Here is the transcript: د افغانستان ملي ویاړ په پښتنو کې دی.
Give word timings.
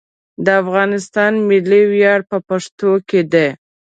د 0.45 0.47
افغانستان 0.63 1.31
ملي 1.49 1.81
ویاړ 1.91 2.19
په 2.29 2.37
پښتنو 2.49 2.93
کې 3.09 3.21
دی. 3.33 3.47